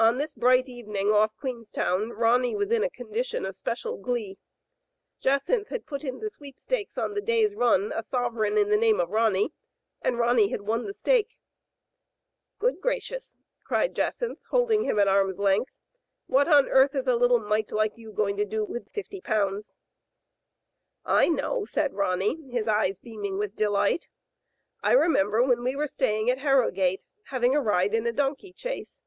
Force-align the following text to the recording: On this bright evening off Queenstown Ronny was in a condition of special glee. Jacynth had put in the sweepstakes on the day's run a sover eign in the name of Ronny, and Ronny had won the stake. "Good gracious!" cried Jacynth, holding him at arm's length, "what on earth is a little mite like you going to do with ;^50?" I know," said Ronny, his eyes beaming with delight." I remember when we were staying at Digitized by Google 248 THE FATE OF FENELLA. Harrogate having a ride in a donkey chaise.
On 0.00 0.16
this 0.16 0.32
bright 0.32 0.68
evening 0.68 1.10
off 1.10 1.36
Queenstown 1.38 2.10
Ronny 2.10 2.54
was 2.54 2.70
in 2.70 2.84
a 2.84 2.88
condition 2.90 3.44
of 3.44 3.56
special 3.56 3.96
glee. 3.96 4.38
Jacynth 5.18 5.66
had 5.70 5.86
put 5.86 6.04
in 6.04 6.20
the 6.20 6.30
sweepstakes 6.30 6.96
on 6.96 7.14
the 7.14 7.20
day's 7.20 7.56
run 7.56 7.90
a 7.90 8.02
sover 8.02 8.48
eign 8.48 8.56
in 8.56 8.68
the 8.68 8.76
name 8.76 9.00
of 9.00 9.10
Ronny, 9.10 9.52
and 10.00 10.16
Ronny 10.16 10.50
had 10.50 10.60
won 10.60 10.84
the 10.86 10.94
stake. 10.94 11.36
"Good 12.60 12.80
gracious!" 12.80 13.36
cried 13.64 13.96
Jacynth, 13.96 14.38
holding 14.50 14.84
him 14.84 15.00
at 15.00 15.08
arm's 15.08 15.40
length, 15.40 15.72
"what 16.28 16.46
on 16.46 16.68
earth 16.68 16.94
is 16.94 17.08
a 17.08 17.16
little 17.16 17.40
mite 17.40 17.72
like 17.72 17.98
you 17.98 18.12
going 18.12 18.36
to 18.36 18.44
do 18.44 18.64
with 18.64 18.92
;^50?" 18.92 19.72
I 21.04 21.26
know," 21.26 21.64
said 21.64 21.92
Ronny, 21.94 22.48
his 22.52 22.68
eyes 22.68 23.00
beaming 23.00 23.36
with 23.36 23.56
delight." 23.56 24.06
I 24.80 24.92
remember 24.92 25.42
when 25.42 25.64
we 25.64 25.74
were 25.74 25.88
staying 25.88 26.30
at 26.30 26.38
Digitized 26.38 26.44
by 26.44 26.50
Google 26.54 26.70
248 26.70 26.70
THE 26.70 26.70
FATE 26.70 26.70
OF 26.70 26.70
FENELLA. 26.70 26.94
Harrogate 26.94 27.04
having 27.30 27.54
a 27.56 27.60
ride 27.60 27.94
in 27.96 28.06
a 28.06 28.12
donkey 28.12 28.54
chaise. 28.56 29.02